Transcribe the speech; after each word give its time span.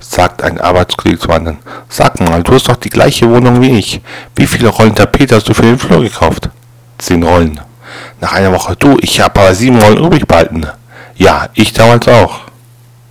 sagt 0.00 0.42
ein 0.42 0.60
Arbeitskollege 0.60 1.18
zum 1.18 1.32
anderen. 1.32 1.58
Sag 1.88 2.20
mal, 2.20 2.42
du 2.42 2.54
hast 2.54 2.68
doch 2.68 2.76
die 2.76 2.90
gleiche 2.90 3.28
Wohnung 3.28 3.60
wie 3.60 3.78
ich. 3.78 4.00
Wie 4.36 4.46
viele 4.46 4.68
Rollen 4.68 4.94
Tapete 4.94 5.36
hast 5.36 5.48
du 5.48 5.54
für 5.54 5.62
den 5.62 5.78
Flur 5.78 6.02
gekauft? 6.02 6.50
Zehn 6.98 7.22
Rollen. 7.22 7.60
Nach 8.20 8.32
einer 8.32 8.52
Woche, 8.52 8.76
du, 8.76 8.96
ich 9.00 9.20
habe 9.20 9.40
aber 9.40 9.54
sieben 9.54 9.80
Rollen 9.80 10.04
übrig 10.04 10.26
behalten. 10.26 10.66
Ja, 11.16 11.48
ich 11.54 11.72
damals 11.72 12.06
auch. 12.08 12.47